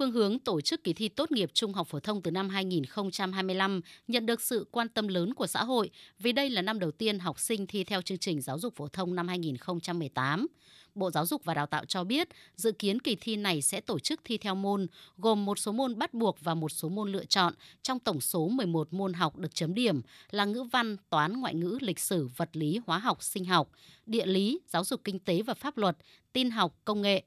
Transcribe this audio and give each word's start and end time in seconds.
phương 0.00 0.12
hướng 0.12 0.38
tổ 0.38 0.60
chức 0.60 0.84
kỳ 0.84 0.92
thi 0.92 1.08
tốt 1.08 1.32
nghiệp 1.32 1.50
trung 1.54 1.72
học 1.72 1.86
phổ 1.88 2.00
thông 2.00 2.22
từ 2.22 2.30
năm 2.30 2.48
2025 2.48 3.80
nhận 4.08 4.26
được 4.26 4.40
sự 4.40 4.66
quan 4.70 4.88
tâm 4.88 5.08
lớn 5.08 5.34
của 5.34 5.46
xã 5.46 5.64
hội 5.64 5.90
vì 6.18 6.32
đây 6.32 6.50
là 6.50 6.62
năm 6.62 6.78
đầu 6.78 6.90
tiên 6.90 7.18
học 7.18 7.40
sinh 7.40 7.66
thi 7.66 7.84
theo 7.84 8.02
chương 8.02 8.18
trình 8.18 8.40
giáo 8.40 8.58
dục 8.58 8.74
phổ 8.76 8.88
thông 8.88 9.14
năm 9.14 9.28
2018. 9.28 10.46
Bộ 10.94 11.10
Giáo 11.10 11.26
dục 11.26 11.44
và 11.44 11.54
Đào 11.54 11.66
tạo 11.66 11.84
cho 11.84 12.04
biết 12.04 12.28
dự 12.56 12.72
kiến 12.72 13.00
kỳ 13.00 13.16
thi 13.20 13.36
này 13.36 13.62
sẽ 13.62 13.80
tổ 13.80 13.98
chức 13.98 14.20
thi 14.24 14.38
theo 14.38 14.54
môn, 14.54 14.86
gồm 15.16 15.44
một 15.44 15.58
số 15.58 15.72
môn 15.72 15.98
bắt 15.98 16.14
buộc 16.14 16.38
và 16.40 16.54
một 16.54 16.68
số 16.68 16.88
môn 16.88 17.12
lựa 17.12 17.24
chọn 17.24 17.54
trong 17.82 17.98
tổng 17.98 18.20
số 18.20 18.48
11 18.48 18.92
môn 18.92 19.12
học 19.12 19.36
được 19.36 19.54
chấm 19.54 19.74
điểm 19.74 20.00
là 20.30 20.44
ngữ 20.44 20.62
văn, 20.62 20.96
toán, 21.10 21.40
ngoại 21.40 21.54
ngữ, 21.54 21.78
lịch 21.80 21.98
sử, 21.98 22.28
vật 22.36 22.50
lý, 22.52 22.80
hóa 22.86 22.98
học, 22.98 23.22
sinh 23.22 23.44
học, 23.44 23.70
địa 24.06 24.26
lý, 24.26 24.60
giáo 24.68 24.84
dục 24.84 25.00
kinh 25.04 25.18
tế 25.18 25.42
và 25.42 25.54
pháp 25.54 25.76
luật, 25.76 25.96
tin 26.32 26.50
học, 26.50 26.76
công 26.84 27.02
nghệ. 27.02 27.22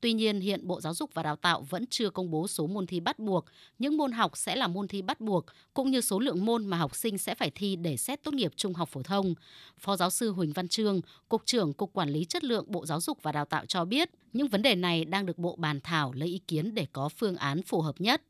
Tuy 0.00 0.12
nhiên, 0.12 0.40
hiện 0.40 0.66
Bộ 0.66 0.80
Giáo 0.80 0.94
dục 0.94 1.10
và 1.14 1.22
Đào 1.22 1.36
tạo 1.36 1.62
vẫn 1.70 1.86
chưa 1.86 2.10
công 2.10 2.30
bố 2.30 2.48
số 2.48 2.66
môn 2.66 2.86
thi 2.86 3.00
bắt 3.00 3.18
buộc. 3.18 3.44
Những 3.78 3.96
môn 3.96 4.12
học 4.12 4.36
sẽ 4.36 4.56
là 4.56 4.66
môn 4.66 4.88
thi 4.88 5.02
bắt 5.02 5.20
buộc, 5.20 5.44
cũng 5.74 5.90
như 5.90 6.00
số 6.00 6.18
lượng 6.18 6.44
môn 6.44 6.66
mà 6.66 6.76
học 6.76 6.96
sinh 6.96 7.18
sẽ 7.18 7.34
phải 7.34 7.50
thi 7.54 7.76
để 7.76 7.96
xét 7.96 8.22
tốt 8.22 8.34
nghiệp 8.34 8.52
trung 8.56 8.74
học 8.74 8.88
phổ 8.88 9.02
thông. 9.02 9.34
Phó 9.78 9.96
giáo 9.96 10.10
sư 10.10 10.32
Huỳnh 10.32 10.52
Văn 10.52 10.68
Trương, 10.68 11.00
Cục 11.28 11.42
trưởng 11.46 11.72
Cục 11.72 11.92
Quản 11.92 12.08
lý 12.08 12.24
Chất 12.24 12.44
lượng 12.44 12.64
Bộ 12.68 12.86
Giáo 12.86 13.00
dục 13.00 13.22
và 13.22 13.32
Đào 13.32 13.44
tạo 13.44 13.66
cho 13.66 13.84
biết, 13.84 14.10
những 14.32 14.48
vấn 14.48 14.62
đề 14.62 14.74
này 14.74 15.04
đang 15.04 15.26
được 15.26 15.38
Bộ 15.38 15.56
bàn 15.58 15.80
thảo 15.84 16.12
lấy 16.12 16.28
ý 16.28 16.38
kiến 16.48 16.74
để 16.74 16.86
có 16.92 17.08
phương 17.08 17.36
án 17.36 17.62
phù 17.62 17.80
hợp 17.80 17.94
nhất. 17.98 18.22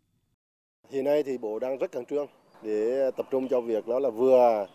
Hiện 0.91 1.05
nay 1.05 1.23
thì 1.23 1.39
Bộ 1.39 1.59
đang 1.59 1.79
rất 1.79 1.93
khẩn 1.93 2.05
trương 2.05 2.27
để 2.63 3.11
tập 3.17 3.27
trung 3.31 3.49
cho 3.49 3.61
việc 3.61 3.87
đó 3.87 3.99
là 3.99 4.11
vừa 4.11 4.67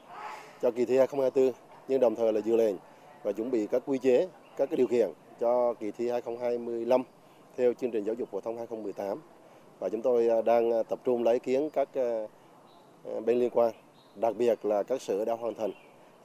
cho 0.61 0.71
kỳ 0.71 0.85
thi 0.85 0.97
2024 0.97 1.53
nhưng 1.87 1.99
đồng 1.99 2.15
thời 2.15 2.33
là 2.33 2.41
dự 2.41 2.55
lệnh 2.55 2.75
và 3.23 3.31
chuẩn 3.31 3.51
bị 3.51 3.67
các 3.67 3.83
quy 3.85 3.97
chế, 3.97 4.27
các 4.57 4.69
cái 4.69 4.77
điều 4.77 4.87
kiện 4.87 5.09
cho 5.43 5.73
kỳ 5.73 5.91
thi 5.91 6.09
2025 6.09 7.03
theo 7.57 7.73
chương 7.73 7.91
trình 7.91 8.03
giáo 8.03 8.15
dục 8.15 8.29
phổ 8.31 8.39
thông 8.39 8.57
2018 8.57 9.21
và 9.79 9.89
chúng 9.89 10.01
tôi 10.01 10.27
à, 10.27 10.41
đang 10.41 10.71
à, 10.71 10.83
tập 10.83 10.99
trung 11.03 11.23
lấy 11.23 11.33
ý 11.33 11.39
kiến 11.39 11.69
các 11.73 11.89
à, 11.93 12.27
bên 13.25 13.39
liên 13.39 13.49
quan, 13.49 13.73
đặc 14.15 14.35
biệt 14.37 14.65
là 14.65 14.83
các 14.83 15.01
sở 15.01 15.25
đã 15.25 15.33
hoàn 15.33 15.53
thành. 15.53 15.71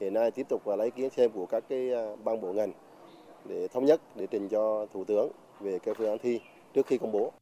Hiện 0.00 0.14
nay 0.14 0.30
tiếp 0.30 0.46
tục 0.48 0.66
lấy 0.66 0.86
ý 0.86 0.90
kiến 0.90 1.08
thêm 1.16 1.30
của 1.30 1.46
các 1.46 1.64
cái 1.68 1.90
ban 2.24 2.40
bộ 2.40 2.52
ngành 2.52 2.72
để 3.44 3.68
thống 3.68 3.84
nhất 3.84 4.00
để 4.14 4.26
trình 4.30 4.48
cho 4.48 4.86
thủ 4.92 5.04
tướng 5.04 5.30
về 5.60 5.78
cái 5.78 5.94
phương 5.94 6.08
án 6.08 6.18
thi 6.18 6.40
trước 6.74 6.86
khi 6.86 6.98
công 6.98 7.12
bố. 7.12 7.32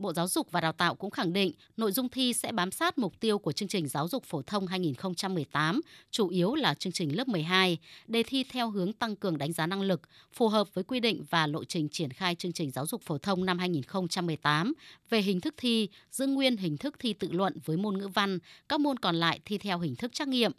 Bộ 0.00 0.12
Giáo 0.12 0.28
dục 0.28 0.50
và 0.50 0.60
Đào 0.60 0.72
tạo 0.72 0.94
cũng 0.94 1.10
khẳng 1.10 1.32
định 1.32 1.52
nội 1.76 1.92
dung 1.92 2.08
thi 2.08 2.32
sẽ 2.32 2.52
bám 2.52 2.70
sát 2.70 2.98
mục 2.98 3.20
tiêu 3.20 3.38
của 3.38 3.52
chương 3.52 3.68
trình 3.68 3.88
giáo 3.88 4.08
dục 4.08 4.24
phổ 4.24 4.42
thông 4.42 4.66
2018, 4.66 5.80
chủ 6.10 6.28
yếu 6.28 6.54
là 6.54 6.74
chương 6.74 6.92
trình 6.92 7.16
lớp 7.16 7.28
12, 7.28 7.78
đề 8.06 8.22
thi 8.22 8.44
theo 8.50 8.70
hướng 8.70 8.92
tăng 8.92 9.16
cường 9.16 9.38
đánh 9.38 9.52
giá 9.52 9.66
năng 9.66 9.82
lực, 9.82 10.00
phù 10.32 10.48
hợp 10.48 10.74
với 10.74 10.84
quy 10.84 11.00
định 11.00 11.24
và 11.30 11.46
lộ 11.46 11.64
trình 11.64 11.88
triển 11.88 12.10
khai 12.10 12.34
chương 12.34 12.52
trình 12.52 12.70
giáo 12.70 12.86
dục 12.86 13.02
phổ 13.02 13.18
thông 13.18 13.44
năm 13.44 13.58
2018. 13.58 14.72
Về 15.10 15.22
hình 15.22 15.40
thức 15.40 15.54
thi, 15.56 15.88
giữ 16.10 16.26
nguyên 16.26 16.56
hình 16.56 16.76
thức 16.76 16.94
thi 16.98 17.12
tự 17.12 17.28
luận 17.32 17.58
với 17.64 17.76
môn 17.76 17.98
ngữ 17.98 18.08
văn, 18.08 18.38
các 18.68 18.80
môn 18.80 18.98
còn 18.98 19.16
lại 19.16 19.40
thi 19.44 19.58
theo 19.58 19.78
hình 19.78 19.96
thức 19.96 20.12
trắc 20.12 20.28
nghiệm. 20.28 20.52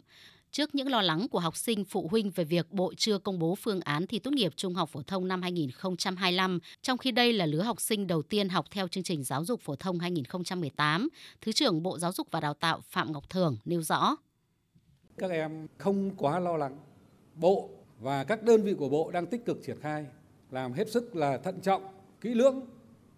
Trước 0.52 0.74
những 0.74 0.88
lo 0.88 1.02
lắng 1.02 1.26
của 1.30 1.38
học 1.38 1.56
sinh 1.56 1.84
phụ 1.84 2.08
huynh 2.10 2.30
về 2.30 2.44
việc 2.44 2.72
Bộ 2.72 2.92
chưa 2.96 3.18
công 3.18 3.38
bố 3.38 3.54
phương 3.54 3.80
án 3.80 4.06
thi 4.06 4.18
tốt 4.18 4.30
nghiệp 4.30 4.52
trung 4.56 4.74
học 4.74 4.88
phổ 4.92 5.02
thông 5.02 5.28
năm 5.28 5.42
2025, 5.42 6.58
trong 6.82 6.98
khi 6.98 7.10
đây 7.10 7.32
là 7.32 7.46
lứa 7.46 7.62
học 7.62 7.80
sinh 7.80 8.06
đầu 8.06 8.22
tiên 8.22 8.48
học 8.48 8.66
theo 8.70 8.88
chương 8.88 9.04
trình 9.04 9.24
giáo 9.24 9.44
dục 9.44 9.60
phổ 9.60 9.76
thông 9.76 9.98
2018, 9.98 11.08
Thứ 11.40 11.52
trưởng 11.52 11.82
Bộ 11.82 11.98
Giáo 11.98 12.12
dục 12.12 12.28
và 12.30 12.40
Đào 12.40 12.54
tạo 12.54 12.80
Phạm 12.88 13.12
Ngọc 13.12 13.30
Thường 13.30 13.56
nêu 13.64 13.82
rõ. 13.82 14.16
Các 15.18 15.30
em 15.30 15.66
không 15.78 16.10
quá 16.16 16.38
lo 16.38 16.56
lắng. 16.56 16.78
Bộ 17.34 17.68
và 18.00 18.24
các 18.24 18.42
đơn 18.42 18.62
vị 18.62 18.74
của 18.74 18.88
Bộ 18.88 19.10
đang 19.10 19.26
tích 19.26 19.44
cực 19.44 19.58
triển 19.66 19.80
khai, 19.80 20.06
làm 20.50 20.72
hết 20.72 20.90
sức 20.90 21.16
là 21.16 21.38
thận 21.38 21.60
trọng, 21.60 21.82
kỹ 22.20 22.34
lưỡng, 22.34 22.60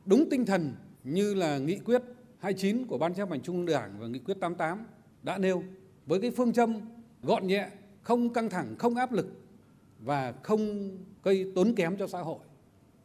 đúng 0.04 0.30
tinh 0.30 0.46
thần 0.46 0.74
như 1.04 1.34
là 1.34 1.58
nghị 1.58 1.78
quyết 1.78 2.02
29 2.38 2.86
của 2.86 2.98
Ban 2.98 3.14
chấp 3.14 3.30
hành 3.30 3.42
Trung 3.42 3.56
ương 3.56 3.66
Đảng 3.66 3.98
và 3.98 4.06
nghị 4.06 4.18
quyết 4.18 4.36
88 4.40 4.86
đã 5.22 5.38
nêu 5.38 5.62
với 6.06 6.20
cái 6.20 6.30
phương 6.30 6.52
châm 6.52 6.93
gọn 7.24 7.46
nhẹ, 7.46 7.68
không 8.02 8.32
căng 8.32 8.50
thẳng, 8.50 8.76
không 8.78 8.94
áp 8.94 9.12
lực 9.12 9.26
và 10.00 10.32
không 10.42 10.90
gây 11.22 11.52
tốn 11.54 11.74
kém 11.74 11.96
cho 11.96 12.06
xã 12.06 12.20
hội. 12.20 12.38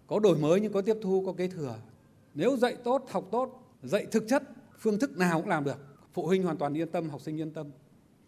Có 0.07 0.19
đổi 0.19 0.37
mới 0.37 0.59
nhưng 0.59 0.73
có 0.73 0.81
tiếp 0.81 0.97
thu, 1.01 1.23
có 1.25 1.33
kế 1.33 1.47
thừa. 1.47 1.75
Nếu 2.33 2.57
dạy 2.57 2.75
tốt, 2.83 3.05
học 3.09 3.27
tốt, 3.31 3.75
dạy 3.83 4.05
thực 4.11 4.23
chất, 4.27 4.43
phương 4.79 4.99
thức 4.99 5.17
nào 5.17 5.39
cũng 5.39 5.49
làm 5.49 5.63
được. 5.63 5.77
Phụ 6.13 6.27
huynh 6.27 6.43
hoàn 6.43 6.57
toàn 6.57 6.77
yên 6.77 6.91
tâm, 6.91 7.09
học 7.09 7.21
sinh 7.21 7.39
yên 7.39 7.51
tâm. 7.51 7.67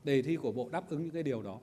Đề 0.04 0.22
thi 0.22 0.36
của 0.36 0.52
Bộ 0.52 0.70
đáp 0.72 0.90
ứng 0.90 1.02
những 1.04 1.12
cái 1.12 1.24
điều 1.24 1.42
đó. 1.42 1.60